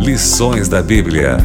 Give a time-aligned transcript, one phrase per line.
[0.00, 1.38] Lições da Bíblia.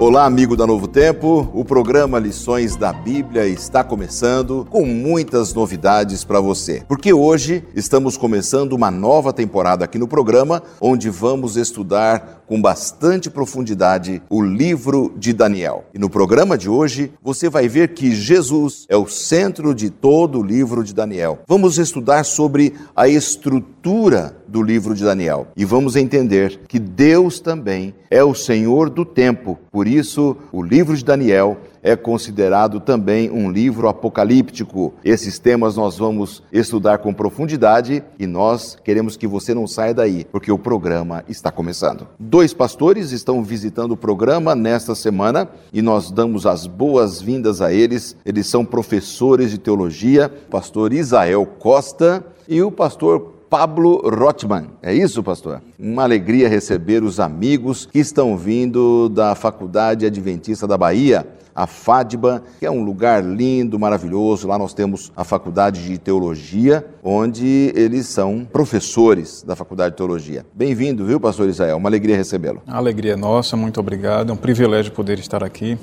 [0.00, 1.50] Olá, amigo da Novo Tempo.
[1.52, 6.84] O programa Lições da Bíblia está começando com muitas novidades para você.
[6.86, 13.28] Porque hoje estamos começando uma nova temporada aqui no programa, onde vamos estudar com bastante
[13.28, 15.84] profundidade o livro de Daniel.
[15.92, 20.40] E no programa de hoje, você vai ver que Jesus é o centro de todo
[20.40, 21.40] o livro de Daniel.
[21.46, 27.94] Vamos estudar sobre a estrutura do livro de Daniel e vamos entender que Deus também
[28.10, 29.58] é o Senhor do tempo.
[29.70, 34.92] Por isso, o livro de Daniel é considerado também um livro apocalíptico.
[35.02, 40.26] Esses temas nós vamos estudar com profundidade e nós queremos que você não saia daí,
[40.30, 42.06] porque o programa está começando.
[42.18, 48.14] Dois pastores estão visitando o programa nesta semana e nós damos as boas-vindas a eles.
[48.22, 54.68] Eles são professores de teologia, o pastor Isael Costa e o pastor Pablo Rotman.
[54.82, 55.62] É isso, pastor?
[55.78, 61.26] Uma alegria receber os amigos que estão vindo da Faculdade Adventista da Bahia
[61.58, 64.46] a FADBA, que é um lugar lindo, maravilhoso.
[64.46, 70.46] Lá nós temos a Faculdade de Teologia, onde eles são professores da Faculdade de Teologia.
[70.54, 71.78] Bem-vindo, viu, pastor Israel?
[71.78, 72.62] Uma alegria recebê-lo.
[72.64, 74.30] Alegria nossa, muito obrigado.
[74.30, 75.76] É um privilégio poder estar aqui.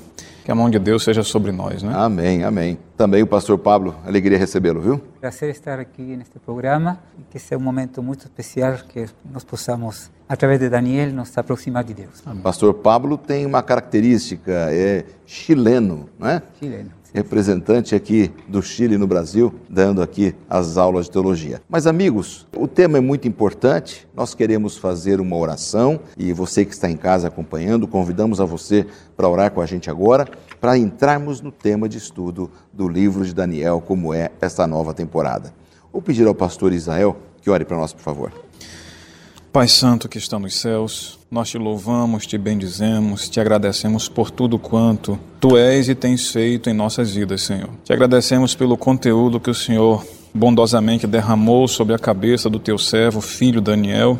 [0.46, 1.92] Que a mão de Deus seja sobre nós, né?
[1.92, 2.78] Amém, amém.
[2.96, 4.98] Também o pastor Pablo, alegria recebê-lo, viu?
[5.20, 10.08] Prazer estar aqui neste programa, que esse é um momento muito especial que nós possamos,
[10.28, 12.22] através de Daniel, nos aproximar de Deus.
[12.24, 12.44] Amém.
[12.44, 16.40] Pastor Pablo tem uma característica, é chileno, não é?
[16.60, 16.90] Chileno.
[17.14, 21.62] Representante aqui do Chile no Brasil, dando aqui as aulas de teologia.
[21.68, 24.06] Mas, amigos, o tema é muito importante.
[24.14, 28.86] Nós queremos fazer uma oração e você que está em casa acompanhando, convidamos a você
[29.16, 30.28] para orar com a gente agora,
[30.60, 35.52] para entrarmos no tema de estudo do livro de Daniel, como é esta nova temporada.
[35.92, 38.45] Vou pedir ao pastor Israel que ore para nós, por favor.
[39.56, 44.58] Pai Santo que está nos céus, nós te louvamos, te bendizemos, te agradecemos por tudo
[44.58, 47.70] quanto tu és e tens feito em nossas vidas, Senhor.
[47.82, 53.22] Te agradecemos pelo conteúdo que o Senhor bondosamente derramou sobre a cabeça do teu servo,
[53.22, 54.18] filho Daniel.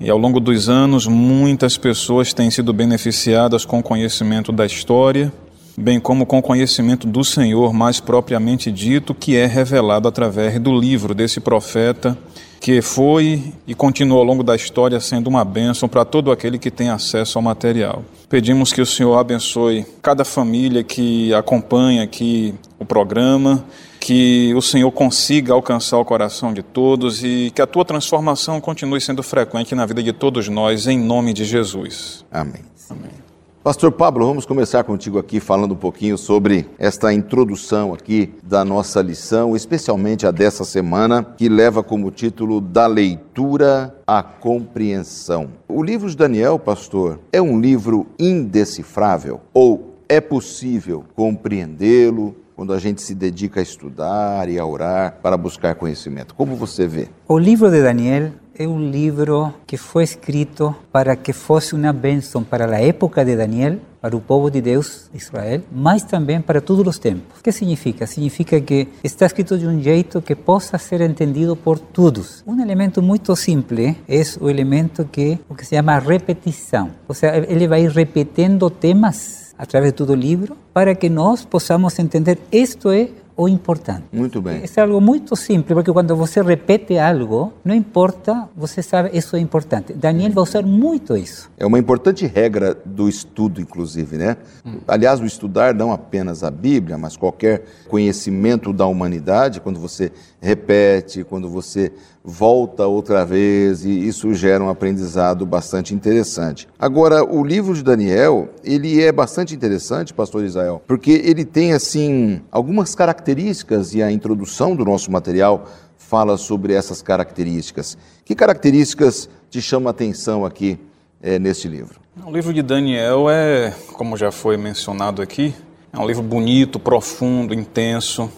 [0.00, 5.32] E ao longo dos anos, muitas pessoas têm sido beneficiadas com o conhecimento da história,
[5.78, 10.76] bem como com o conhecimento do Senhor, mais propriamente dito, que é revelado através do
[10.76, 12.18] livro desse profeta
[12.60, 16.70] que foi e continua ao longo da história sendo uma bênção para todo aquele que
[16.70, 18.04] tem acesso ao material.
[18.28, 23.64] Pedimos que o Senhor abençoe cada família que acompanha aqui o programa,
[24.00, 29.00] que o Senhor consiga alcançar o coração de todos e que a tua transformação continue
[29.00, 32.24] sendo frequente na vida de todos nós, em nome de Jesus.
[32.30, 32.62] Amém.
[32.90, 33.25] Amém.
[33.66, 39.02] Pastor Pablo, vamos começar contigo aqui falando um pouquinho sobre esta introdução aqui da nossa
[39.02, 45.48] lição, especialmente a dessa semana, que leva como título Da Leitura à Compreensão.
[45.66, 52.78] O livro de Daniel, pastor, é um livro indecifrável ou é possível compreendê-lo, quando a
[52.78, 56.36] gente se dedica a estudar e a orar para buscar conhecimento.
[56.36, 57.08] Como você vê?
[57.26, 62.42] O livro de Daniel é um livro que foi escrito para que fosse uma bênção
[62.42, 66.86] para a época de Daniel, para o povo de Deus, Israel, mas também para todos
[66.86, 67.38] os tempos.
[67.38, 68.06] O que significa?
[68.06, 72.42] Significa que está escrito de um jeito que possa ser entendido por todos.
[72.46, 76.90] Um elemento muito simples é o elemento que o que se chama repetição.
[77.08, 81.98] Ou seja, ele vai repetindo temas através de todo o livro para que nós possamos
[81.98, 84.04] entender isto é o importante.
[84.12, 84.62] Muito bem.
[84.64, 89.40] É algo muito simples, porque quando você repete algo, não importa, você sabe, isso é
[89.40, 89.92] importante.
[89.92, 91.50] Daniel vai usar muito isso.
[91.58, 94.36] É uma importante regra do estudo, inclusive, né?
[94.64, 94.78] Hum.
[94.88, 100.10] Aliás, o estudar não apenas a Bíblia, mas qualquer conhecimento da humanidade, quando você
[100.46, 101.92] repete, quando você
[102.24, 106.68] volta outra vez e isso gera um aprendizado bastante interessante.
[106.78, 112.40] Agora, o livro de Daniel, ele é bastante interessante, pastor Israel, porque ele tem assim
[112.50, 115.66] algumas características e a introdução do nosso material
[115.98, 117.98] fala sobre essas características.
[118.24, 120.78] Que características te chamam a atenção aqui
[121.20, 122.00] é, neste livro?
[122.24, 125.54] O livro de Daniel é, como já foi mencionado aqui,
[125.92, 128.30] é um livro bonito, profundo, intenso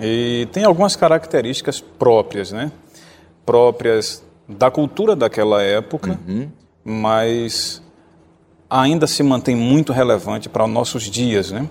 [0.00, 2.72] e tem algumas características próprias, né?
[3.44, 6.48] próprias da cultura daquela época, uhum.
[6.84, 7.82] mas
[8.68, 11.68] ainda se mantém muito relevante para os nossos dias, né?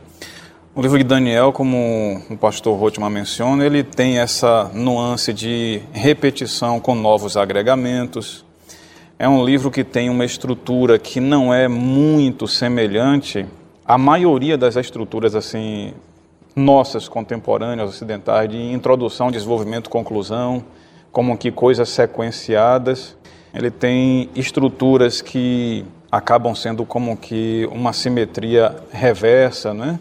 [0.74, 6.80] O livro de Daniel, como o pastor Rothman menciona, ele tem essa nuance de repetição
[6.80, 8.46] com novos agregamentos.
[9.20, 13.46] É um livro que tem uma estrutura que não é muito semelhante
[13.86, 15.94] à maioria das estruturas assim
[16.56, 20.64] nossas contemporâneas ocidentais de introdução, desenvolvimento, conclusão
[21.12, 23.16] como que coisas sequenciadas.
[23.54, 30.00] Ele tem estruturas que acabam sendo como que uma simetria reversa, né?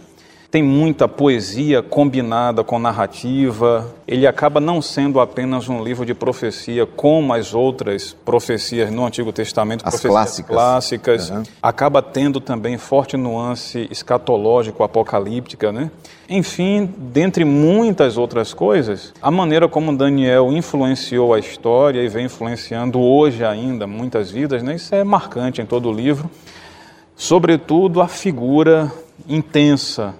[0.51, 3.87] Tem muita poesia combinada com narrativa.
[4.07, 9.33] Ele acaba não sendo apenas um livro de profecia, como as outras profecias no Antigo
[9.33, 10.51] Testamento, as clássicas.
[10.51, 11.31] clássicas.
[11.31, 11.43] Uhum.
[11.63, 15.89] Acaba tendo também forte nuance escatológico, apocalíptica, né?
[16.29, 23.01] Enfim, dentre muitas outras coisas, a maneira como Daniel influenciou a história e vem influenciando
[23.01, 24.75] hoje ainda muitas vidas, né?
[24.75, 26.29] Isso é marcante em todo o livro.
[27.15, 28.91] Sobretudo a figura
[29.29, 30.15] intensa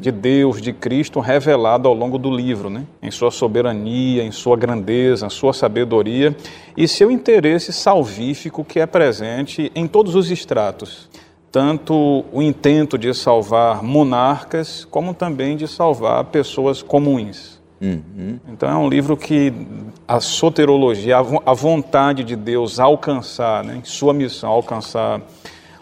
[0.00, 2.84] de Deus, de Cristo revelado ao longo do livro, né?
[3.00, 6.36] em sua soberania, em sua grandeza, em sua sabedoria
[6.76, 11.08] e seu interesse salvífico que é presente em todos os estratos.
[11.52, 17.62] Tanto o intento de salvar monarcas, como também de salvar pessoas comuns.
[17.80, 18.40] Uhum.
[18.48, 19.52] Então é um livro que
[20.08, 25.20] a soterologia, a vontade de Deus alcançar, né, sua missão, alcançar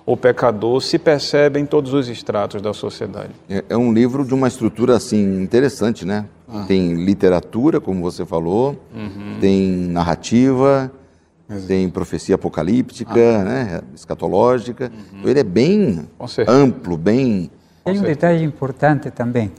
[0.04, 3.30] o pecador se percebe em todos os estratos da sociedade.
[3.48, 6.26] É, é um livro de uma estrutura assim interessante, né?
[6.48, 6.64] Ah.
[6.66, 9.38] Tem literatura, como você falou, uhum.
[9.40, 10.90] tem narrativa,
[11.48, 11.66] Exato.
[11.66, 13.44] tem profecia apocalíptica, ah.
[13.44, 13.80] né?
[13.94, 14.90] escatológica.
[14.92, 15.18] Uhum.
[15.18, 16.08] Então ele é bem
[16.48, 17.50] amplo, bem.
[17.84, 19.52] Tem um detalhe importante também.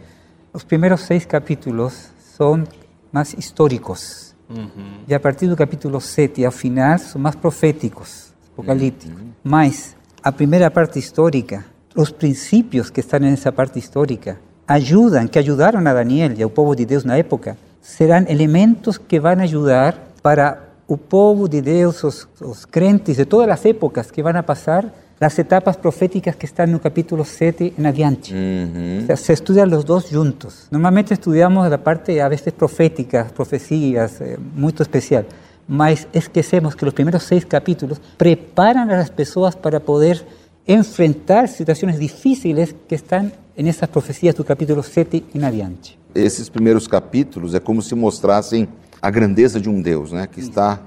[0.53, 2.63] Os primeiros seis capítulos são
[3.11, 4.35] mais históricos.
[4.49, 4.99] Uhum.
[5.07, 9.19] E a partir do capítulo 7 ao final são mais proféticos, apocalípticos.
[9.19, 9.29] Uhum.
[9.43, 15.85] Mas a primeira parte histórica, os princípios que estão nessa parte histórica, ajudam, que ajudaram
[15.85, 20.59] a Daniel e ao povo de Deus na época, serão elementos que vão ajudar para
[20.87, 24.85] o povo de Deus, os, os crentes de todas as épocas que vão a passar,
[25.19, 28.33] as etapas proféticas que estão no capítulo 7 em adiante.
[28.33, 28.99] Uhum.
[29.03, 30.67] O sea, se estudam os dois juntos.
[30.71, 35.25] Normalmente estudamos a parte, a vezes, profética, profecias, eh, muito especial
[35.67, 40.25] mas esquecemos que os primeiros seis capítulos preparam as pessoas para poder
[40.67, 45.99] enfrentar situações difíceis que estão nessas profecias do capítulo 7 em adiante.
[46.15, 48.67] Esses primeiros capítulos é como se mostrassem
[49.01, 50.79] a grandeza de um Deus, né, que está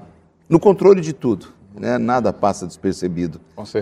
[0.49, 1.47] no controle de tudo,
[1.79, 1.97] né?
[1.97, 3.39] Nada passa despercebido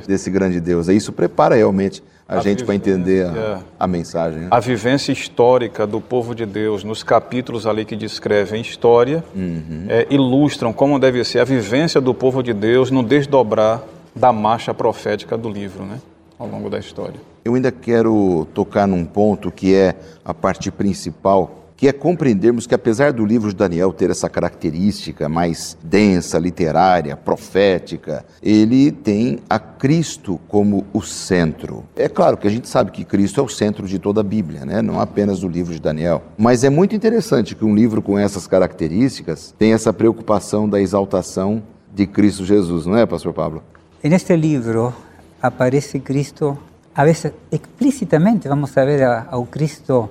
[0.08, 0.88] desse grande Deus.
[0.88, 4.42] E isso prepara realmente a, a gente para entender a, a mensagem.
[4.42, 4.48] Né?
[4.52, 9.86] A vivência histórica do povo de Deus nos capítulos ali que descrevem história uhum.
[9.88, 13.84] é, ilustram como deve ser a vivência do povo de Deus no desdobrar
[14.16, 16.00] da marcha profética do livro, né?
[16.40, 17.20] Ao longo da história.
[17.44, 22.74] Eu ainda quero tocar num ponto que é a parte principal que é compreendermos que,
[22.74, 29.60] apesar do livro de Daniel ter essa característica mais densa, literária, profética, ele tem a
[29.60, 31.84] Cristo como o centro.
[31.96, 34.66] É claro que a gente sabe que Cristo é o centro de toda a Bíblia,
[34.66, 34.82] né?
[34.82, 36.24] não apenas do livro de Daniel.
[36.38, 41.62] Mas é muito interessante que um livro com essas características tenha essa preocupação da exaltação
[41.94, 43.64] de Cristo Jesus, não é, Pastor Pablo?
[44.04, 44.94] Neste livro
[45.42, 46.58] aparece Cristo,
[46.94, 50.10] a vezes explicitamente, vamos a ver ao Cristo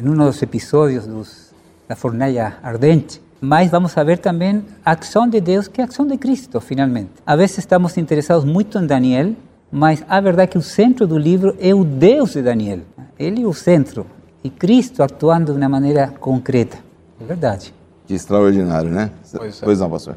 [0.00, 1.52] em um dos episódios dos,
[1.88, 3.20] da fornalha ardente.
[3.40, 6.60] Mas vamos a ver também a ação de Deus, que é a ação de Cristo,
[6.60, 7.10] finalmente.
[7.24, 9.34] A vezes estamos interessados muito em Daniel,
[9.72, 12.80] mas a verdade é que o centro do livro é o Deus de Daniel.
[13.18, 14.06] Ele é o centro.
[14.42, 16.78] E Cristo atuando de uma maneira concreta.
[17.20, 17.74] É verdade.
[18.06, 19.10] Que extraordinário, né?
[19.36, 19.64] Pois, é.
[19.64, 20.16] pois não, pastor.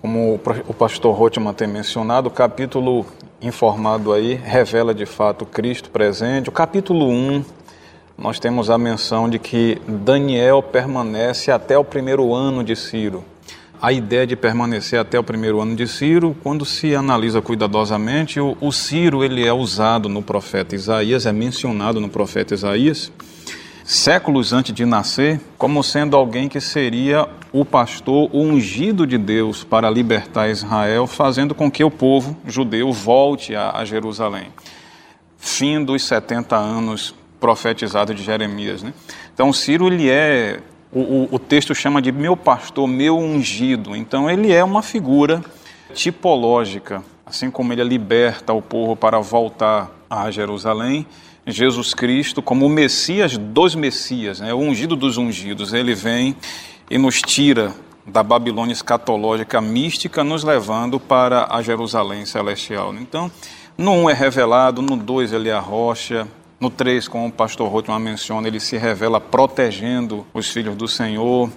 [0.00, 3.06] Como o pastor Rotman tem mencionado, o capítulo
[3.40, 6.48] informado aí revela de fato Cristo presente.
[6.48, 7.44] O capítulo 1
[8.16, 13.24] nós temos a menção de que Daniel permanece até o primeiro ano de Ciro.
[13.80, 18.56] A ideia de permanecer até o primeiro ano de Ciro, quando se analisa cuidadosamente, o,
[18.60, 23.10] o Ciro ele é usado no profeta Isaías, é mencionado no profeta Isaías,
[23.84, 29.64] séculos antes de nascer, como sendo alguém que seria o pastor, o ungido de Deus
[29.64, 34.46] para libertar Israel, fazendo com que o povo judeu volte a, a Jerusalém.
[35.38, 38.84] Fim dos 70 anos profetizado de Jeremias.
[38.84, 38.94] Né?
[39.34, 40.60] Então, Ciro, ele é,
[40.92, 43.96] o, o, texto chama de meu pastor, meu ungido.
[43.96, 45.44] Então, ele é uma figura
[45.92, 51.04] tipológica, assim como ele liberta o povo para voltar a Jerusalém.
[51.44, 54.54] Jesus Cristo, como o Messias dos Messias, né?
[54.54, 56.36] o ungido dos ungidos, ele vem
[56.88, 57.74] e nos tira
[58.06, 62.94] da Babilônia escatológica mística, nos levando para a Jerusalém celestial.
[62.94, 63.28] Então,
[63.76, 66.28] no 1 um é revelado, no 2 ele é a rocha,
[66.62, 71.50] no 3, como o pastor Rotman menciona, ele se revela protegendo os filhos do Senhor.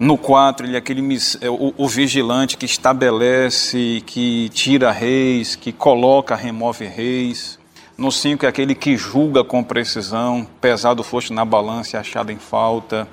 [0.00, 1.02] No 4, ele é aquele
[1.42, 7.58] é, o, o, vigilante que estabelece, que tira reis, que coloca, remove reis.
[7.98, 13.06] No 5 é aquele que julga com precisão, pesado foste na balança achado em falta.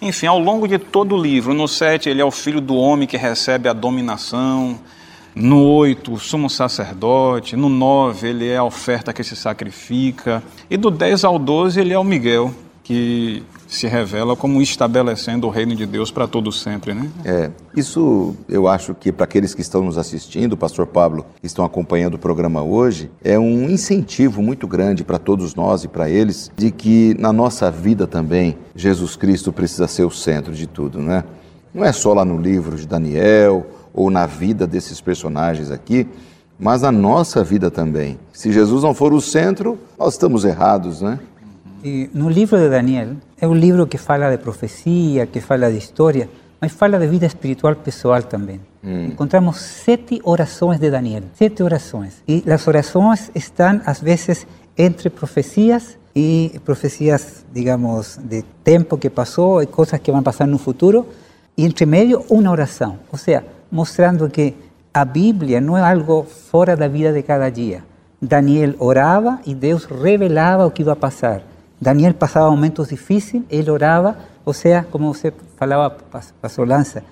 [0.00, 3.08] Enfim, ao longo de todo o livro, no 7 ele é o filho do homem
[3.08, 4.78] que recebe a dominação,
[5.34, 10.76] no 8 o sumo sacerdote, no 9 ele é a oferta que se sacrifica, e
[10.76, 15.76] do 10 ao 12 ele é o Miguel, que se revela como estabelecendo o reino
[15.76, 17.10] de Deus para todo sempre, né?
[17.22, 21.64] É, isso eu acho que para aqueles que estão nos assistindo, Pastor Pablo, que estão
[21.64, 26.50] acompanhando o programa hoje, é um incentivo muito grande para todos nós e para eles
[26.56, 31.22] de que na nossa vida também Jesus Cristo precisa ser o centro de tudo, né?
[31.74, 36.06] Não é só lá no livro de Daniel ou na vida desses personagens aqui,
[36.58, 38.18] mas na nossa vida também.
[38.32, 41.18] Se Jesus não for o centro, nós estamos errados, né?
[41.84, 45.78] E no livro de Daniel, é um livro que fala de profecia, que fala de
[45.78, 46.28] história,
[46.60, 48.60] mas fala de vida espiritual pessoal também.
[48.82, 52.22] Encontramos sete orações de Daniel, sete orações.
[52.26, 59.62] E as orações estão, às vezes, entre profecias e profecias, digamos, de tempo que passou
[59.62, 61.06] e coisas que vão passar no futuro.
[61.56, 62.98] E entre meio, uma oração.
[63.12, 64.54] Ou seja, mostrando que
[64.92, 67.84] a Bíblia não é algo fora da vida de cada dia.
[68.20, 71.42] Daniel orava e Deus revelava o que ia passar.
[71.80, 75.96] Daniel passava momentos difíceis, ele orava, ou seja, como você falava,
[76.42, 77.04] Pastor Lança,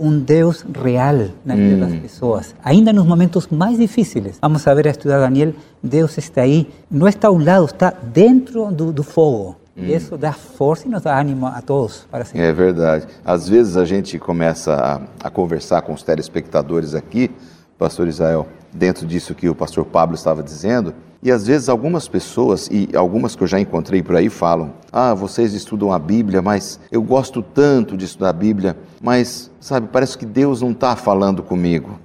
[0.00, 2.54] um Deus real na vida das pessoas.
[2.64, 7.06] Ainda nos momentos mais difíceis, vamos a ver a estudar Daniel, Deus está aí, não
[7.06, 9.56] está ao lado, está dentro do, do fogo.
[9.76, 12.42] E isso dá força e nos dá ânimo a todos para seguir.
[12.42, 13.06] É verdade.
[13.24, 17.30] Às vezes a gente começa a, a conversar com os telespectadores aqui,
[17.78, 22.68] Pastor Israel, dentro disso que o Pastor Pablo estava dizendo, e às vezes algumas pessoas,
[22.70, 26.80] e algumas que eu já encontrei por aí, falam: Ah, vocês estudam a Bíblia, mas
[26.90, 31.42] eu gosto tanto de estudar a Bíblia, mas, sabe, parece que Deus não está falando
[31.42, 31.98] comigo.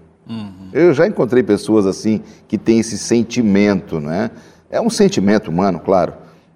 [0.74, 4.30] Eu já encontrei pessoas assim que têm esse sentimento, né?
[4.70, 6.14] É um sentimento humano, claro,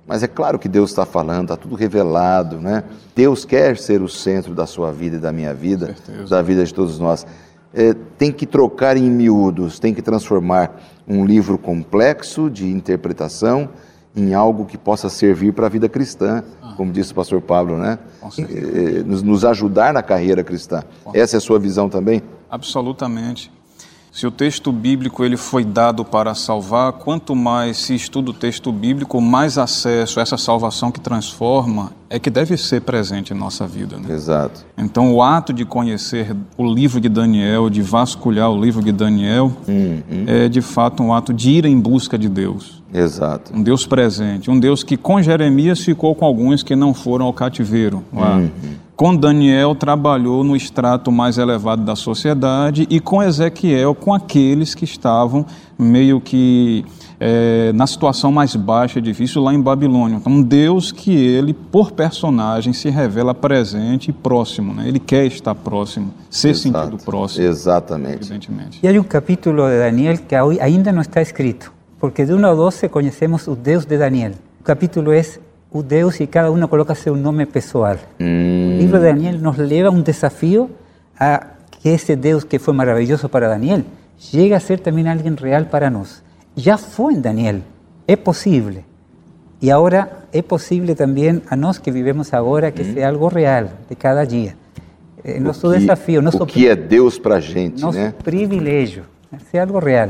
[0.08, 2.84] mas é claro que Deus está falando, está tudo revelado, né?
[3.16, 5.96] Deus quer ser o centro da sua vida e da minha vida,
[6.30, 7.26] da vida de todos nós.
[7.74, 13.70] É, tem que trocar em miúdos, tem que transformar um livro complexo de interpretação
[14.14, 16.44] em algo que possa servir para a vida cristã,
[16.76, 17.98] como disse o pastor Pablo, né?
[18.40, 20.84] É, nos, nos ajudar na carreira cristã.
[21.14, 22.22] Essa é a sua visão também?
[22.50, 23.50] Absolutamente.
[24.12, 28.70] Se o texto bíblico ele foi dado para salvar, quanto mais se estuda o texto
[28.70, 33.66] bíblico, mais acesso a essa salvação que transforma é que deve ser presente em nossa
[33.66, 33.96] vida.
[33.98, 34.14] Né?
[34.14, 34.66] Exato.
[34.78, 39.54] Então, o ato de conhecer o livro de Daniel, de vasculhar o livro de Daniel,
[40.28, 42.84] é de fato um ato de ir em busca de Deus.
[42.94, 43.56] Exato.
[43.56, 47.34] Um Deus presente, um Deus que com Jeremias ficou com alguns que não foram ao
[47.34, 48.04] cativeiro.
[48.12, 48.42] lá.
[49.02, 54.86] Com Daniel trabalhou no extrato mais elevado da sociedade e com Ezequiel com aqueles que
[54.86, 55.44] estavam
[55.76, 56.86] meio que
[57.20, 60.18] eh, na situação mais baixa e difícil lá em Babilônia.
[60.18, 64.72] Então, um Deus que ele, por personagem, se revela presente e próximo.
[64.72, 64.88] Né?
[64.88, 66.62] Ele quer estar próximo, ser Exato.
[66.62, 68.18] sentido próximo, Exatamente.
[68.18, 68.80] evidentemente.
[68.84, 72.54] E há um capítulo de Daniel que ainda não está escrito, porque de 1 a
[72.54, 74.34] 12 conhecemos o Deus de Daniel.
[74.60, 75.24] O capítulo é
[75.72, 77.96] o Deus e cada um coloca seu nome pessoal.
[78.20, 80.70] O livro de Daniel nos leva a um desafio
[81.20, 83.82] a que esse Deus que foi maravilhoso para Daniel
[84.34, 86.22] llegue a ser também alguém real para nós.
[86.56, 87.62] Já foi em Daniel,
[88.08, 88.84] é possível.
[89.62, 93.96] E agora é possível também a nós que vivemos agora que seja algo real de
[93.96, 94.56] cada dia.
[95.24, 98.14] É nosso O que- desafio, nosso O que é Deus para a gente, nosso né?
[98.24, 99.04] privilégio,
[99.52, 100.10] ser algo real.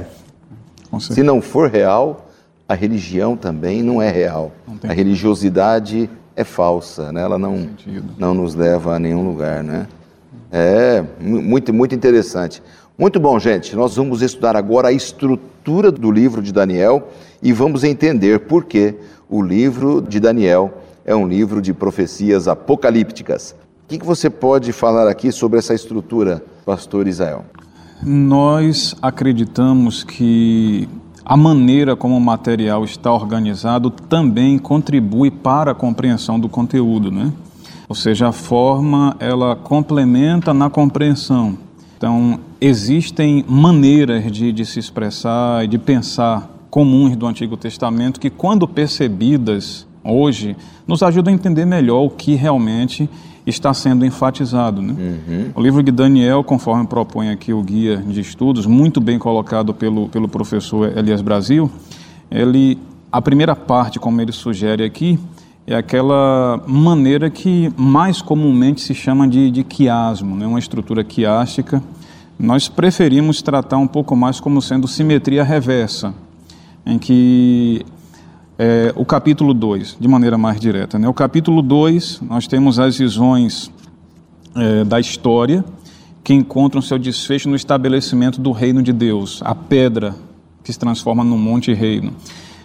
[0.90, 1.16] Com certeza.
[1.22, 2.30] Se não for real,
[2.72, 4.52] a religião também não é real.
[4.66, 7.22] Não A religiosidade é falsa, né?
[7.22, 7.68] Ela não,
[8.18, 9.88] não nos leva a nenhum lugar, né?
[10.50, 12.64] É mu- muito, muito interessante.
[12.98, 13.76] Muito bom, gente.
[13.76, 17.10] Nós vamos estudar agora a estrutura do livro de Daniel
[17.44, 18.96] e vamos entender por que
[19.30, 20.72] o livro de Daniel
[21.06, 23.54] é um livro de profecias apocalípticas.
[23.84, 27.44] O que, que você pode falar aqui sobre essa estrutura, pastor Israel?
[28.02, 30.88] Nós acreditamos que
[31.26, 37.32] a maneira como o material está organizado também contribui para a compreensão do conteúdo, né?
[37.88, 41.58] Ou seja, a forma ela complementa na compreensão.
[41.98, 48.30] Então, existem maneiras de, de se expressar e de pensar comuns do Antigo Testamento que,
[48.30, 50.56] quando percebidas hoje,
[50.88, 53.10] nos ajudam a entender melhor o que realmente
[53.46, 54.82] está sendo enfatizado.
[54.82, 55.52] Né?
[55.56, 60.10] O livro de Daniel, conforme propõe aqui o guia de estudos, muito bem colocado pelo,
[60.10, 61.70] pelo professor Elias Brasil,
[62.30, 62.78] ele,
[63.12, 65.20] a primeira parte, como ele sugere aqui,
[65.66, 70.46] é aquela maneira que mais comumente se chama de, de quiasmo, né?
[70.46, 71.84] uma estrutura quiástica.
[72.38, 76.14] Nós preferimos tratar um pouco mais como sendo simetria reversa,
[76.86, 77.86] em que
[78.64, 81.00] é, o capítulo 2, de maneira mais direta.
[81.00, 81.10] Né?
[81.10, 83.72] O capítulo 2, nós temos as visões
[84.56, 85.66] é, da história
[86.24, 90.14] que encontram seu desfecho no estabelecimento do reino de Deus, a pedra
[90.64, 92.14] que se transforma num monte reino.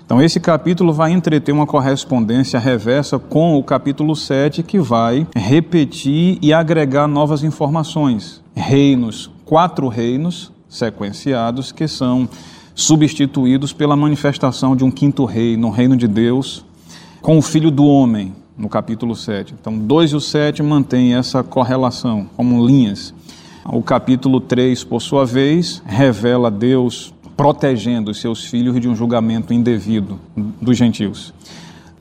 [0.05, 6.39] Então, esse capítulo vai entreter uma correspondência reversa com o capítulo 7, que vai repetir
[6.43, 8.43] e agregar novas informações.
[8.55, 12.29] Reinos, quatro reinos sequenciados, que são
[12.77, 16.63] substituídos pela manifestação de um quinto rei no reino de Deus,
[17.23, 19.55] com o filho do homem, no capítulo 7.
[19.59, 23.15] Então, 2 e o 7 mantêm essa correlação como linhas.
[23.65, 29.55] O capítulo 3, por sua vez, revela Deus protegendo os seus filhos de um julgamento
[29.55, 31.33] indevido dos gentios.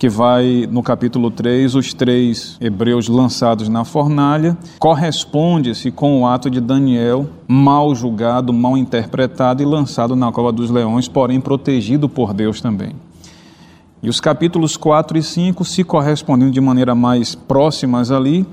[0.06, 6.48] Que vai, no capítulo 3, os três hebreus lançados na fornalha, corresponde-se com o ato
[6.48, 12.36] de Daniel, mal julgado, mal interpretado e lançado na cova dos leões, porém protegido por
[12.36, 12.92] Deus também.
[14.04, 18.46] E os capítulos 4 e 5 se correspondendo de maneira mais próximas ali,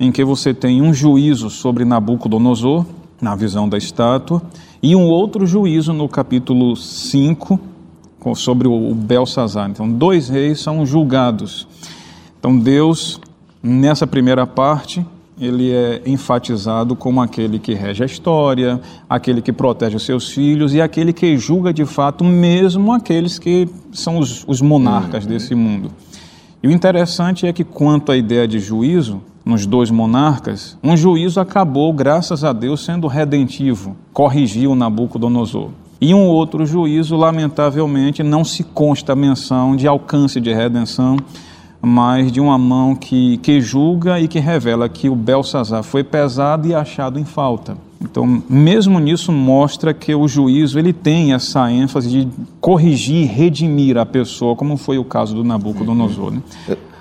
[0.00, 2.84] em que você tem um juízo sobre Nabucodonosor,
[3.22, 4.42] na visão da estátua,
[4.82, 7.60] e um outro juízo no capítulo 5,
[8.34, 9.70] sobre o Belsazar.
[9.70, 11.66] Então, dois reis são julgados.
[12.38, 13.20] Então, Deus,
[13.62, 15.04] nessa primeira parte,
[15.40, 20.72] ele é enfatizado como aquele que rege a história, aquele que protege os seus filhos
[20.72, 25.30] e aquele que julga de fato mesmo aqueles que são os, os monarcas uhum.
[25.30, 25.90] desse mundo.
[26.62, 31.38] E o interessante é que, quanto à ideia de juízo, nos dois monarcas, um juízo
[31.38, 35.70] acabou, graças a Deus, sendo redentivo, corrigiu Nabucodonosor.
[36.00, 41.16] E um outro juízo, lamentavelmente, não se consta a menção de alcance de redenção,
[41.80, 46.68] mas de uma mão que, que julga e que revela que o Belsazar foi pesado
[46.68, 47.78] e achado em falta.
[48.00, 52.28] Então, mesmo nisso, mostra que o juízo ele tem essa ênfase de
[52.60, 56.32] corrigir redimir a pessoa, como foi o caso do Nabucodonosor.
[56.32, 56.42] Né?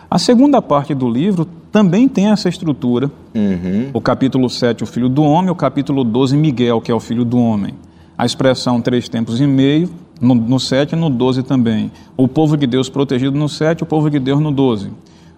[0.09, 3.11] A segunda parte do livro também tem essa estrutura.
[3.33, 3.89] Uhum.
[3.93, 7.25] O capítulo 7, o filho do homem, o capítulo 12, Miguel, que é o filho
[7.25, 7.73] do homem.
[8.17, 9.89] A expressão três tempos e meio,
[10.21, 11.91] no, no 7 e no 12 também.
[12.15, 14.89] O povo de Deus protegido no 7, o povo de Deus no 12.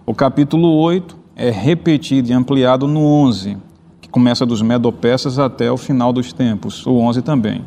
[0.06, 3.56] O capítulo 8 é repetido e ampliado no 11,
[4.00, 6.86] que começa dos Medopeças até o final dos tempos.
[6.86, 7.64] O 11 também.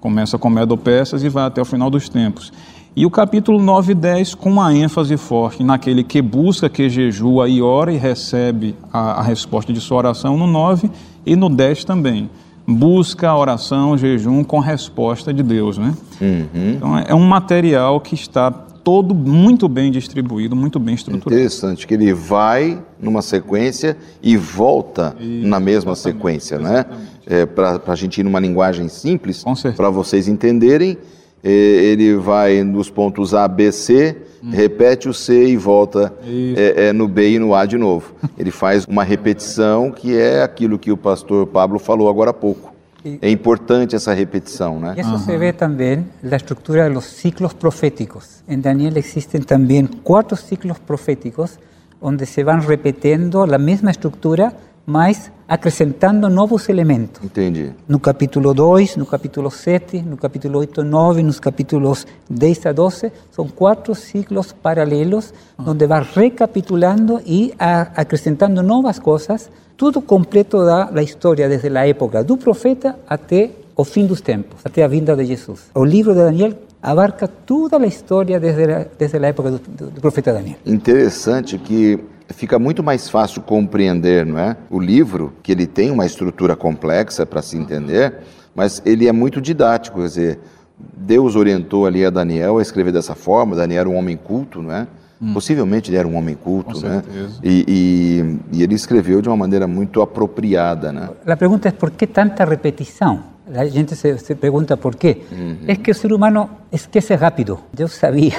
[0.00, 2.52] Começa com Medopeças e vai até o final dos tempos.
[2.96, 7.48] E o capítulo 9 e 10 com uma ênfase forte naquele que busca, que jejua
[7.48, 10.90] e ora e recebe a, a resposta de sua oração no 9
[11.26, 12.30] e no 10 também.
[12.66, 15.94] Busca a oração, jejum com resposta de Deus, né?
[16.20, 16.72] Uhum.
[16.76, 21.34] Então é, é um material que está todo muito bem distribuído, muito bem estruturado.
[21.34, 26.84] Interessante, que ele vai numa sequência e volta e, na mesma sequência, né?
[27.26, 29.42] É, para a gente ir numa linguagem simples,
[29.74, 30.98] para vocês entenderem,
[31.50, 34.50] ele vai nos pontos A, B, C, hum.
[34.50, 36.12] repete o C e volta
[36.56, 38.14] é, é, no B e no A de novo.
[38.38, 42.72] Ele faz uma repetição que é aquilo que o pastor Pablo falou agora há pouco.
[43.20, 44.94] É importante essa repetição, né?
[44.96, 48.42] Isso se vê também na estrutura dos ciclos proféticos.
[48.48, 51.58] Em Daniel existem também quatro ciclos proféticos
[52.00, 54.54] onde se vão repetindo a mesma estrutura
[54.86, 57.22] mas acrescentando novos elementos.
[57.22, 57.72] Entendi.
[57.86, 62.72] No capítulo 2, no capítulo 7, no capítulo 8 e 9, nos capítulos 10 a
[62.72, 65.64] 12, são quatro ciclos paralelos, ah.
[65.66, 72.22] onde vai recapitulando e acrescentando novas coisas, tudo completo da, da história, desde a época
[72.22, 75.70] do profeta até o fim dos tempos, até a vinda de Jesus.
[75.74, 79.90] O livro de Daniel abarca toda a história desde a, desde a época do, do,
[79.90, 80.56] do profeta Daniel.
[80.64, 84.56] Interessante que fica muito mais fácil compreender, não é?
[84.70, 88.14] O livro, que ele tem uma estrutura complexa para se entender,
[88.54, 90.38] mas ele é muito didático, quer dizer,
[90.96, 94.72] Deus orientou ali a Daniel a escrever dessa forma, Daniel era um homem culto, não
[94.72, 94.86] é?
[95.20, 95.32] Hum.
[95.32, 97.02] Possivelmente ele era um homem culto, né?
[97.42, 97.64] E,
[98.52, 101.08] e, e, ele escreveu de uma maneira muito apropriada, né?
[101.24, 103.22] A pergunta é por que tanta repetição?
[103.54, 105.22] A gente se, se pergunta por quê.
[105.30, 105.58] Uhum.
[105.68, 107.60] É que o ser humano esquece rápido.
[107.72, 108.32] Deus sabia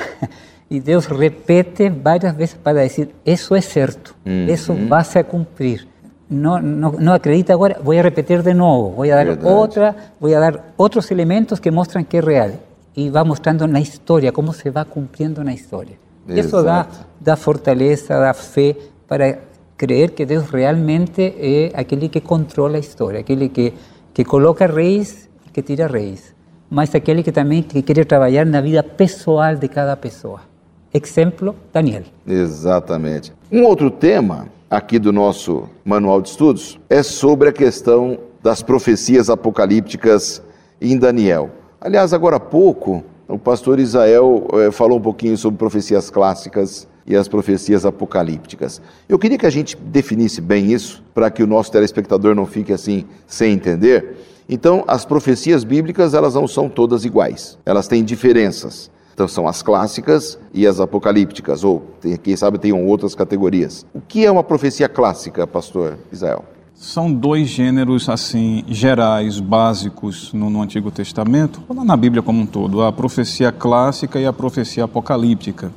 [0.69, 5.87] y Dios repite varias veces para decir, eso es cierto, eso vas a cumplir.
[6.27, 10.33] No, no, no, acredita ahora, voy a repetir de nuevo, voy a dar otra, voy
[10.33, 12.59] a dar otros elementos que muestran que es real.
[12.95, 15.97] Y va mostrando la historia, cómo se va cumpliendo en la historia.
[16.27, 16.87] Y eso da,
[17.19, 18.75] da fortaleza, da fe
[19.07, 19.39] para
[19.77, 23.73] creer que Dios realmente es aquel que controla la historia, aquel que,
[24.13, 26.33] que coloca reyes y que tira reyes,
[26.69, 30.43] mas aquel que también que quiere trabajar en la vida pessoal de cada persona.
[30.95, 32.03] Exemplo, Daniel.
[32.25, 33.33] Exatamente.
[33.51, 39.29] Um outro tema aqui do nosso manual de estudos é sobre a questão das profecias
[39.29, 40.41] apocalípticas
[40.79, 41.49] em Daniel.
[41.81, 47.15] Aliás, agora há pouco O pastor Israel eh, falou um pouquinho sobre profecias clássicas e
[47.15, 48.79] as profecias apocalípticas.
[49.09, 52.71] Eu queria que a gente definisse bem isso, para que o nosso telespectador não fique
[52.71, 54.15] assim sem entender.
[54.47, 57.57] Então, as profecias bíblicas, elas não são todas iguais.
[57.65, 58.91] Elas têm diferenças.
[59.15, 61.81] Então, são as clássicas e as apocalípticas, ou
[62.21, 63.85] quem sabe tenham outras categorias.
[63.93, 66.43] O que é uma profecia clássica, pastor Israel?
[66.73, 72.45] São dois gêneros assim gerais, básicos no, no, Antigo Testamento, ou na Bíblia como um
[72.45, 75.71] todo, a profecia clássica e a profecia apocalíptica.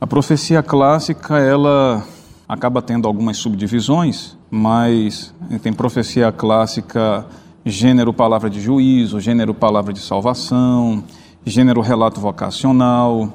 [0.00, 2.04] A profecia clássica, ela
[2.48, 7.24] acaba tendo algumas subdivisões, mas tem profecia clássica,
[7.64, 11.04] gênero palavra de juízo, gênero palavra de salvação,
[11.44, 13.32] gênero relato vocacional,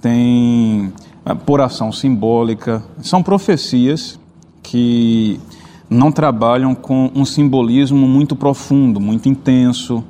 [0.00, 0.92] tem
[1.24, 2.82] eh, por ação simbólica.
[3.02, 4.18] São profecias
[4.62, 5.40] que
[5.88, 10.04] não trabalham com um simbolismo muito profundo, muito intenso,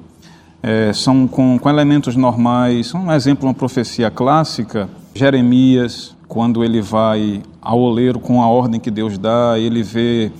[0.62, 2.92] é, são com, com elementos normais.
[2.94, 8.90] Um exemplo, uma profecia clássica Jeremias, quando ele vai ao oleiro com a ordem que
[8.90, 10.30] Deus dá, ele vê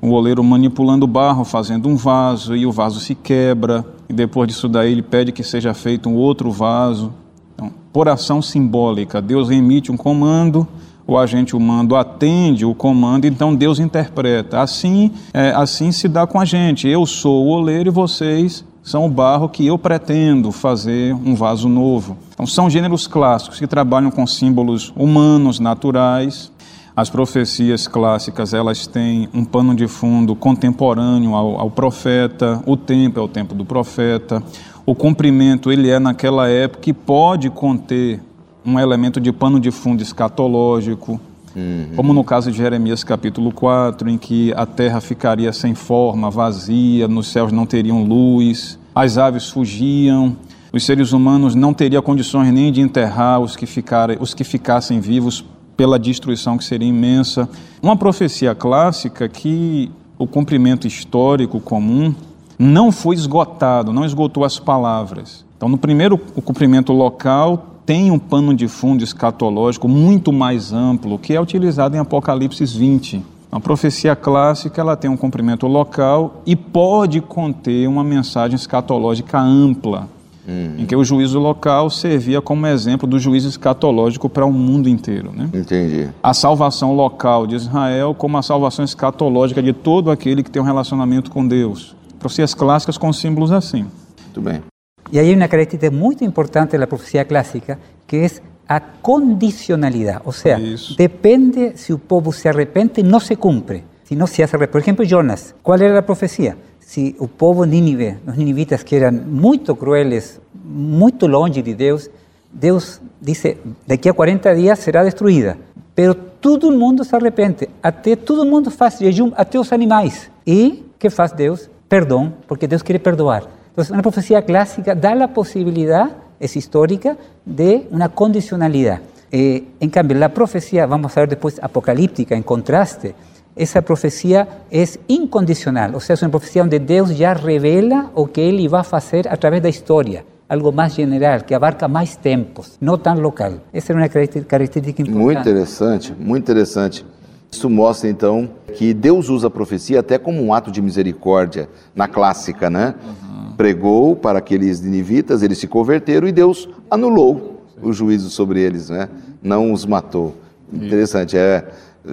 [0.00, 4.48] o oleiro manipulando o barro, fazendo um vaso, e o vaso se quebra, e depois
[4.48, 7.12] disso daí ele pede que seja feito um outro vaso.
[7.54, 10.66] Então, por ação simbólica, Deus emite um comando,
[11.06, 14.60] o agente humano atende o comando, então Deus interpreta.
[14.60, 16.88] Assim, é, assim se dá com a gente.
[16.88, 21.68] Eu sou o oleiro e vocês são o barro que eu pretendo fazer um vaso
[21.68, 22.16] novo.
[22.32, 26.52] Então, são gêneros clássicos que trabalham com símbolos humanos, naturais.
[26.96, 32.62] As profecias clássicas elas têm um pano de fundo contemporâneo ao, ao profeta.
[32.64, 34.42] O tempo é o tempo do profeta.
[34.86, 38.22] O cumprimento ele é naquela época e pode conter
[38.64, 41.20] um elemento de pano de fundo escatológico.
[41.54, 41.88] Uhum.
[41.94, 47.06] Como no caso de Jeremias capítulo 4, em que a terra ficaria sem forma, vazia,
[47.06, 50.34] nos céus não teriam luz, as aves fugiam,
[50.72, 54.98] os seres humanos não teriam condições nem de enterrar os que, ficarem, os que ficassem
[54.98, 55.44] vivos
[55.76, 57.48] pela destruição que seria imensa.
[57.82, 62.14] Uma profecia clássica que o cumprimento histórico comum
[62.58, 65.44] não foi esgotado, não esgotou as palavras.
[65.56, 71.18] Então, no primeiro, o cumprimento local tem um pano de fundo escatológico muito mais amplo,
[71.18, 73.22] que é utilizado em Apocalipse 20.
[73.50, 80.08] A profecia clássica ela tem um cumprimento local e pode conter uma mensagem escatológica ampla,
[80.46, 80.74] uhum.
[80.78, 85.32] em que o juízo local servia como exemplo do juízo escatológico para o mundo inteiro.
[85.32, 85.48] Né?
[85.52, 86.08] Entendi.
[86.22, 90.64] A salvação local de Israel como a salvação escatológica de todo aquele que tem um
[90.64, 91.96] relacionamento com Deus.
[92.18, 93.86] Profecias clássicas com símbolos assim.
[94.24, 94.62] Muito bem.
[95.10, 100.22] Y hay una característica muy importante de la profecía clásica, que es a condicionalidad.
[100.24, 100.58] O sea,
[100.98, 103.84] depende si un pueblo se arrepente, no se cumple.
[104.04, 106.56] Si no se hace Por ejemplo, Jonas, ¿cuál era la profecía?
[106.86, 112.08] Si el pueblo Nínive, los ninivitas que eran muy crueles, muy longe de Dios,
[112.52, 115.56] Dios dice, de aquí a 40 días será destruida.
[115.96, 120.30] Pero todo el mundo se arrepende, até todo el mundo faz jejum, até los animales.
[120.44, 121.68] ¿Y qué faz Dios?
[121.88, 123.48] Perdón, porque Dios quiere perdoar.
[123.70, 129.00] Entonces, una profecía clásica da la posibilidad, es histórica, de una condicionalidad.
[129.32, 133.16] Eh, en cambio, la profecía, vamos a ver después, apocalíptica, en contraste,
[133.56, 138.48] esa profecía es incondicional, o sea, es una profecía donde Dios ya revela o que
[138.48, 142.18] Él iba a hacer a través de la historia, algo más general, que abarca más
[142.18, 143.60] tiempos, no tan local.
[143.72, 145.16] Essa é uma característica importante.
[145.16, 147.04] Muito interessante, muito interessante.
[147.50, 152.06] Isso mostra então que Deus usa a profecia até como um ato de misericórdia na
[152.06, 152.94] clássica, né?
[153.02, 158.90] Uhum pregou para aqueles ninivitas, eles se converteram e Deus anulou o juízo sobre eles,
[158.90, 159.08] né?
[159.42, 160.34] não os matou.
[160.72, 161.64] Interessante, é,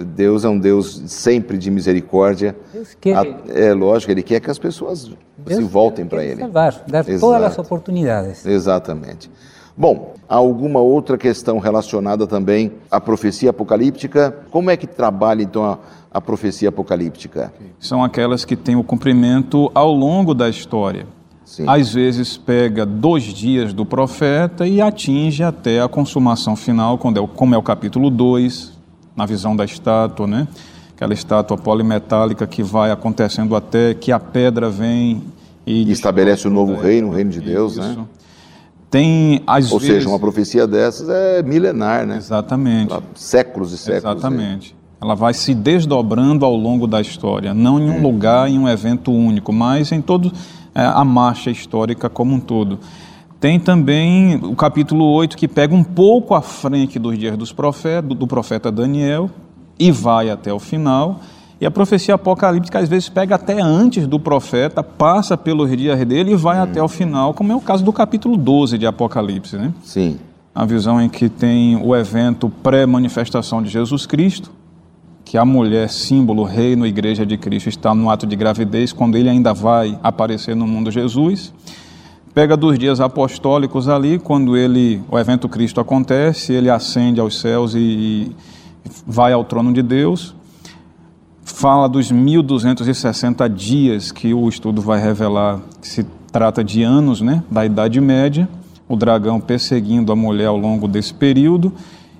[0.02, 2.56] Deus é um Deus sempre de misericórdia.
[2.72, 3.16] Deus quer,
[3.48, 6.40] é lógico, Ele quer que as pessoas Deus se voltem para Ele.
[6.40, 7.20] Salvar, dar Exato.
[7.20, 8.44] todas as oportunidades.
[8.44, 9.30] Exatamente.
[9.76, 14.34] Bom, há alguma outra questão relacionada também à profecia apocalíptica?
[14.50, 15.78] Como é que trabalha então a,
[16.12, 17.52] a profecia apocalíptica?
[17.80, 21.06] São aquelas que têm o cumprimento ao longo da história.
[21.44, 21.64] Sim.
[21.66, 27.26] Às vezes pega dois dias do profeta e atinge até a consumação final, quando é,
[27.26, 28.73] como é o capítulo 2,
[29.16, 30.48] na visão da estátua, né?
[30.94, 35.22] Aquela estátua polimetálica que vai acontecendo até que a pedra vem
[35.66, 37.88] e, e estabelece o um novo reino, o reino de Deus, né?
[37.90, 37.98] Isso.
[38.00, 38.06] né?
[38.90, 39.96] Tem às Ou vezes...
[39.96, 42.16] seja, uma profecia dessas é milenar, né?
[42.16, 42.94] Exatamente.
[43.14, 44.18] Séculos e séculos.
[44.18, 44.72] Exatamente.
[44.72, 44.78] Né?
[45.02, 48.02] Ela vai se desdobrando ao longo da história, não em um hum.
[48.02, 50.32] lugar, em um evento único, mas em todo
[50.74, 52.78] é, a marcha histórica como um todo.
[53.40, 58.16] Tem também o capítulo 8 que pega um pouco à frente dos dias dos profetas,
[58.16, 59.30] do profeta Daniel
[59.78, 61.20] e vai até o final.
[61.60, 66.32] E a profecia apocalíptica às vezes pega até antes do profeta, passa pelos dias dele
[66.32, 69.72] e vai até o final, como é o caso do capítulo 12 de Apocalipse, né?
[69.82, 70.18] Sim.
[70.54, 74.50] A visão em que tem o evento pré-manifestação de Jesus Cristo,
[75.24, 79.28] que a mulher, símbolo, reino, igreja de Cristo, está no ato de gravidez, quando ele
[79.28, 81.52] ainda vai aparecer no mundo Jesus.
[82.34, 87.76] Pega dos dias apostólicos ali, quando ele, o evento Cristo acontece, ele ascende aos céus
[87.76, 88.32] e, e
[89.06, 90.34] vai ao trono de Deus.
[91.44, 97.44] Fala dos 1260 dias que o estudo vai revelar que se trata de anos, né,
[97.48, 98.48] da Idade Média,
[98.88, 101.72] o dragão perseguindo a mulher ao longo desse período.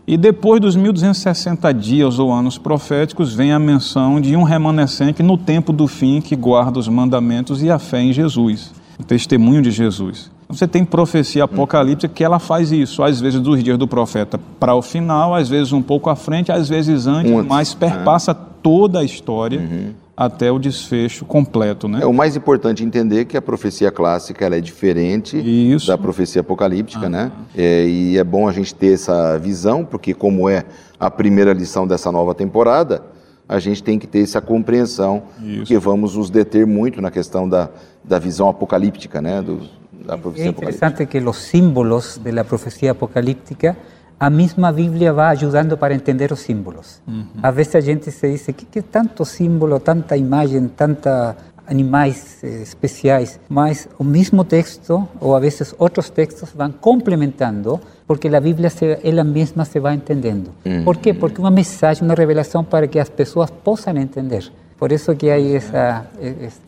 [0.06, 5.36] E depois dos 1260 dias ou anos proféticos, vem a menção de um remanescente no
[5.36, 9.70] tempo do fim que guarda os mandamentos e a fé em Jesus, o testemunho de
[9.70, 10.30] Jesus.
[10.48, 14.74] Você tem profecia apocalíptica que ela faz isso, às vezes dos dias do profeta para
[14.74, 19.04] o final, às vezes um pouco à frente, às vezes antes, mas perpassa toda a
[19.04, 19.58] história.
[19.60, 22.00] Uhum até o desfecho completo, né?
[22.02, 25.88] É o mais importante entender que a profecia clássica ela é diferente Isso.
[25.88, 27.10] da profecia apocalíptica, ah.
[27.10, 27.32] né?
[27.56, 30.64] É, e é bom a gente ter essa visão, porque como é
[31.00, 33.02] a primeira lição dessa nova temporada,
[33.48, 35.64] a gente tem que ter essa compreensão, Isso.
[35.64, 37.68] que vamos nos deter muito na questão da,
[38.04, 39.40] da visão apocalíptica, né?
[39.40, 39.68] Do,
[40.04, 43.76] da profecia é interessante que os símbolos da profecia apocalíptica
[44.18, 47.02] a mesma Bíblia vai ajudando para entender os símbolos.
[47.06, 47.26] Uhum.
[47.42, 51.36] Às vezes a gente se diz que, que tanto símbolo, tanta imagem, tanta
[51.66, 58.28] animais eh, especiais, mas o mesmo texto ou a vezes outros textos vão complementando porque
[58.28, 60.50] a Bíblia se, ela mesma se vai entendendo.
[60.64, 60.84] Uhum.
[60.84, 61.14] Por quê?
[61.14, 64.50] Porque uma mensagem, uma revelação para que as pessoas possam entender.
[64.78, 66.06] Por isso que há essa,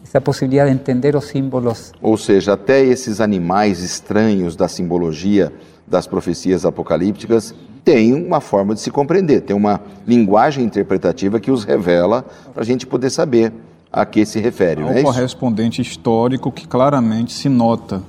[0.03, 1.92] essa possibilidade de entender os símbolos.
[2.01, 5.53] Ou seja, até esses animais estranhos da simbologia
[5.87, 11.62] das profecias apocalípticas tem uma forma de se compreender, tem uma linguagem interpretativa que os
[11.62, 13.53] revela para a gente poder saber
[13.92, 14.83] a que se refere.
[14.83, 18.03] Há um é correspondente histórico que claramente se nota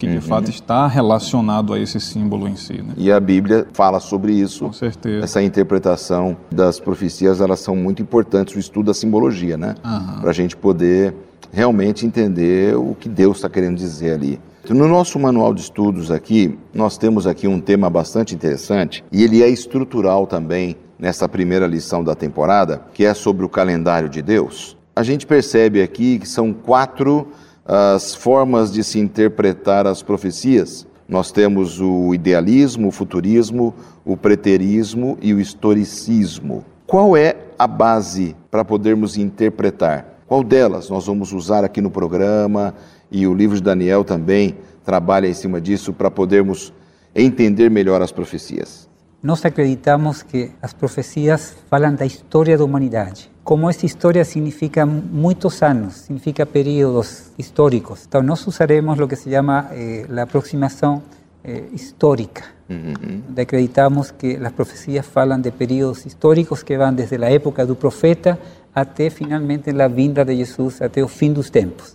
[0.00, 0.22] que de uhum.
[0.22, 2.72] fato está relacionado a esse símbolo em si.
[2.72, 2.94] Né?
[2.96, 4.64] E a Bíblia fala sobre isso.
[4.64, 5.22] Com certeza.
[5.22, 9.74] Essa interpretação das profecias, elas são muito importantes, o estudo da simbologia, né?
[9.84, 10.20] Uhum.
[10.22, 11.14] Para a gente poder
[11.52, 14.40] realmente entender o que Deus está querendo dizer ali.
[14.70, 19.42] No nosso manual de estudos aqui, nós temos aqui um tema bastante interessante e ele
[19.42, 24.78] é estrutural também nessa primeira lição da temporada, que é sobre o calendário de Deus.
[24.96, 27.28] A gente percebe aqui que são quatro
[27.64, 30.86] as formas de se interpretar as profecias.
[31.08, 36.64] Nós temos o idealismo, o futurismo, o preterismo e o historicismo.
[36.86, 40.20] Qual é a base para podermos interpretar?
[40.26, 42.74] Qual delas nós vamos usar aqui no programa?
[43.10, 46.72] e o livro de Daniel também trabalha em cima disso para podermos
[47.14, 48.88] entender melhor as profecias.
[49.22, 53.30] Nós acreditamos que as profecias falam da história da humanidade.
[53.44, 59.30] Como essa história significa muitos anos, significa períodos históricos, então nós usaremos o que se
[59.30, 61.02] chama eh, a aproximação
[61.44, 62.44] eh, histórica.
[62.70, 63.22] Uhum.
[63.36, 68.38] Acreditamos que as profecias falam de períodos históricos que vão desde a época do profeta
[68.74, 71.94] até finalmente a vinda de Jesus, até o fim dos tempos.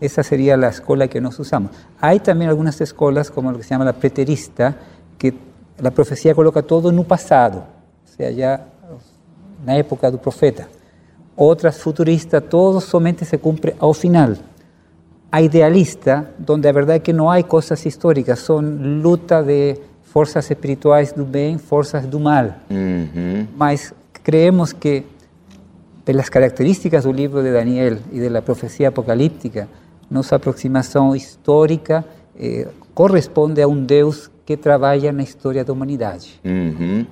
[0.00, 1.70] Esa sería la escuela que nos usamos.
[1.98, 4.76] Hay también algunas escuelas, como lo que se llama la preterista,
[5.16, 5.47] que
[5.78, 7.64] la profecía coloca todo en un pasado,
[8.04, 8.66] o sea, ya
[9.60, 10.68] en la época del profeta.
[11.36, 14.38] Otras futuristas, todo solamente se cumple al final.
[15.30, 20.50] Hay idealista, donde la verdad es que no hay cosas históricas, son luta de fuerzas
[20.50, 22.62] espirituales del bien, fuerzas del mal.
[23.56, 25.04] Mas creemos que
[26.04, 29.68] de las características del libro de Daniel y de la profecía apocalíptica,
[30.10, 36.40] nossa aproximação histórica eh, corresponde a um Deus que trabalha na história da humanidade.
[36.42, 37.04] Uhum.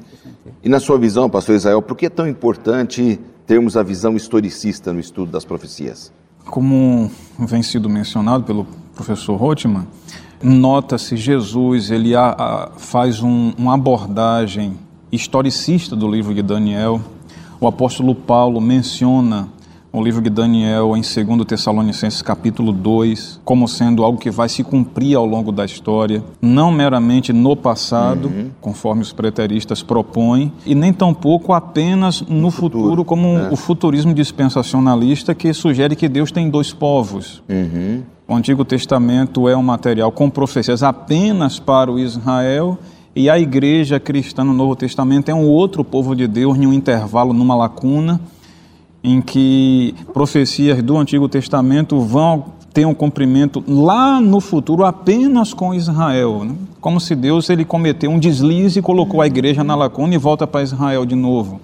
[0.65, 4.91] E na sua visão, pastor Israel, por que é tão importante termos a visão historicista
[4.91, 6.11] no estudo das profecias?
[6.47, 9.87] Como vem sido mencionado pelo professor Rothman,
[10.43, 14.79] nota-se Jesus ele a, a, faz um, uma abordagem
[15.13, 17.03] historicista do livro de Daniel.
[17.61, 19.47] O apóstolo Paulo menciona
[19.97, 24.63] o livro de Daniel em 2 Tessalonicenses capítulo 2, como sendo algo que vai se
[24.63, 28.51] cumprir ao longo da história, não meramente no passado, uhum.
[28.61, 33.49] conforme os preteristas propõem, e nem tampouco apenas no, futuro, futuro, como é.
[33.51, 37.43] o futurismo dispensacionalista que sugere que Deus tem dois povos.
[37.49, 38.03] Uhum.
[38.29, 42.79] O Antigo Testamento é um material com profecias apenas para o Israel
[43.15, 46.73] e a igreja cristã no Novo Testamento é um outro povo de Deus em um
[46.75, 48.21] intervalo, numa lacuna
[49.07, 55.73] em que profecias do Antigo Testamento vão ter um cumprimento lá no futuro apenas com
[55.73, 56.57] Israel, né?
[56.81, 60.45] como se Deus ele cometeu um deslize e colocou a igreja na lacuna e volta
[60.45, 61.61] para Israel de novo.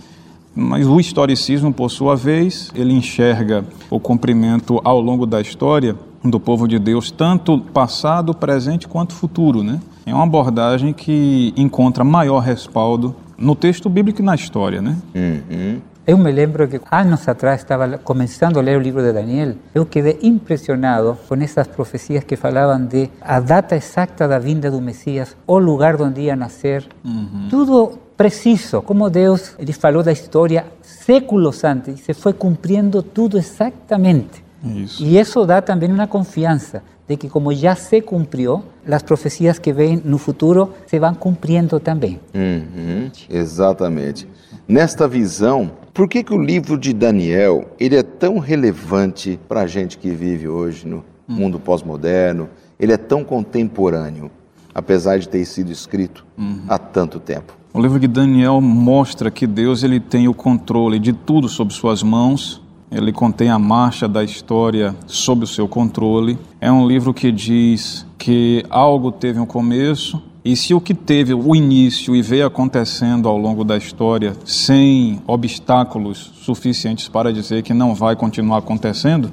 [0.54, 6.38] Mas o historicismo, por sua vez, ele enxerga o cumprimento ao longo da história do
[6.38, 9.80] povo de Deus, tanto passado, presente quanto futuro, né?
[10.06, 14.96] É uma abordagem que encontra maior respaldo no texto bíblico e na história, né?
[15.14, 15.80] Uhum.
[16.04, 19.54] Eu me lembro que anos atrás estava começando a ler o livro de Daniel.
[19.72, 24.80] Eu quedei impressionado com essas profecias que falavam de a data exata da vinda do
[24.80, 27.46] Messias, o lugar onde ia nascer, uhum.
[27.48, 34.42] tudo preciso, como Deus ele falou da história séculos antes, se foi cumprindo tudo exatamente.
[34.64, 35.04] Isso.
[35.04, 39.72] E isso dá também uma confiança de que como já se cumpriu, as profecias que
[39.72, 42.18] vêm no futuro se vão cumprindo também.
[42.34, 44.28] Uhum, exatamente.
[44.66, 49.66] Nesta visão, por que, que o livro de Daniel ele é tão relevante para a
[49.66, 51.02] gente que vive hoje no hum.
[51.28, 52.48] mundo pós-moderno?
[52.78, 54.30] Ele é tão contemporâneo,
[54.74, 56.62] apesar de ter sido escrito uhum.
[56.68, 57.56] há tanto tempo.
[57.72, 62.02] O livro de Daniel mostra que Deus ele tem o controle de tudo sob suas
[62.02, 66.38] mãos ele contém a marcha da história sob o seu controle.
[66.60, 71.32] É um livro que diz que algo teve um começo, e se o que teve
[71.32, 77.72] o início e veio acontecendo ao longo da história sem obstáculos suficientes para dizer que
[77.72, 79.30] não vai continuar acontecendo,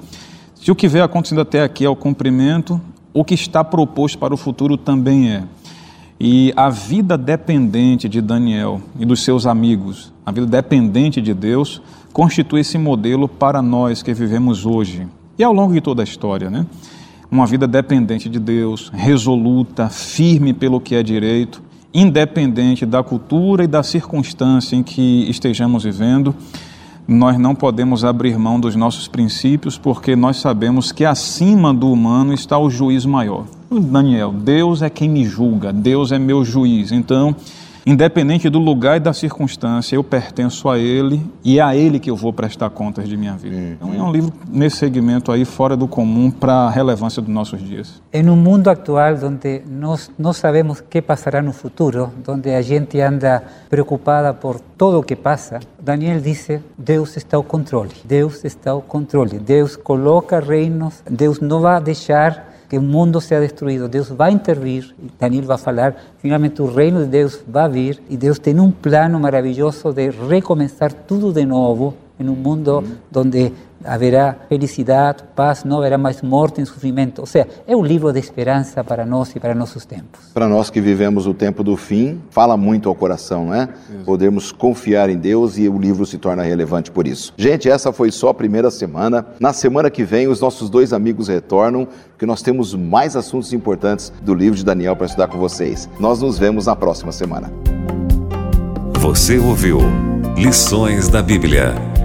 [0.53, 2.79] se o que veio acontecendo até aqui é o cumprimento,
[3.11, 5.43] o que está proposto para o futuro também é.
[6.19, 11.81] E a vida dependente de Daniel e dos seus amigos, a vida dependente de Deus,
[12.13, 15.07] constitui esse modelo para nós que vivemos hoje
[15.39, 16.67] e ao longo de toda a história, né?
[17.31, 21.61] Uma vida dependente de Deus, resoluta, firme pelo que é direito,
[21.93, 26.33] independente da cultura e da circunstância em que estejamos vivendo.
[27.07, 32.33] Nós não podemos abrir mão dos nossos princípios porque nós sabemos que acima do humano
[32.33, 33.45] está o juiz maior.
[33.69, 36.91] Daniel, Deus é quem me julga, Deus é meu juiz.
[36.91, 37.35] Então,
[37.85, 42.09] Independente do lugar e da circunstância, eu pertenço a Ele e é a Ele que
[42.09, 43.55] eu vou prestar contas de minha vida.
[43.55, 43.71] Uhum.
[43.73, 47.61] Então é um livro nesse segmento aí, fora do comum, para a relevância dos nossos
[47.61, 48.01] dias.
[48.11, 52.61] Em um mundo atual onde nós não sabemos o que passará no futuro, onde a
[52.61, 57.91] gente anda preocupada por todo o que passa, Daniel disse: Deus está ao controle.
[58.03, 59.39] Deus está ao controle.
[59.39, 61.03] Deus coloca reinos.
[61.09, 63.89] Deus não vai deixar que o mundo seja destruído.
[63.89, 68.37] Deus vai intervir, Daniel vai falar, finalmente o reino de Deus vai vir, e Deus
[68.37, 72.83] tem um plano maravilhoso de recomeçar tudo de novo em um mundo
[73.15, 73.51] onde
[73.83, 77.19] haverá felicidade, paz, não haverá mais morte e sofrimento.
[77.19, 80.19] Ou seja, é um livro de esperança para nós e para nossos tempos.
[80.33, 83.69] Para nós que vivemos o tempo do fim, fala muito ao coração, não é?
[84.05, 87.33] Podemos confiar em Deus e o livro se torna relevante por isso.
[87.37, 89.25] Gente, essa foi só a primeira semana.
[89.39, 94.11] Na semana que vem, os nossos dois amigos retornam, porque nós temos mais assuntos importantes
[94.21, 95.89] do livro de Daniel para estudar com vocês.
[95.99, 97.51] Nós nos vemos na próxima semana.
[98.99, 99.79] Você ouviu
[100.35, 101.98] Lições da Bíblia